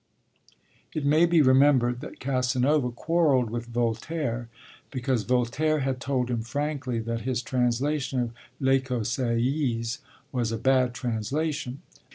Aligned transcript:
It 0.95 1.05
may 1.05 1.27
be 1.27 1.43
remembered 1.43 2.01
that 2.01 2.19
Casanova 2.19 2.89
quarrelled 2.89 3.51
with 3.51 3.67
Voltaire, 3.67 4.49
because 4.89 5.25
Voltaire 5.25 5.81
had 5.81 6.01
told 6.01 6.31
him 6.31 6.41
frankly 6.41 6.97
that 7.01 7.21
his 7.21 7.43
translation 7.43 8.19
of 8.19 8.31
L'Écossaise 8.59 9.99
was 10.31 10.51
a 10.51 10.57
bad 10.57 10.95
translation. 10.95 11.83